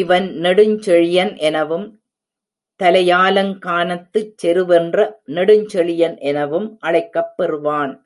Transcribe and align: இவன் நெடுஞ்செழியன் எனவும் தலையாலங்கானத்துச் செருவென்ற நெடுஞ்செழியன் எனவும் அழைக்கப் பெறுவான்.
இவன் 0.00 0.26
நெடுஞ்செழியன் 0.42 1.36
எனவும் 1.38 1.86
தலையாலங்கானத்துச் 2.80 4.30
செருவென்ற 4.42 4.98
நெடுஞ்செழியன் 5.28 6.16
எனவும் 6.22 6.78
அழைக்கப் 6.80 7.34
பெறுவான். 7.36 7.94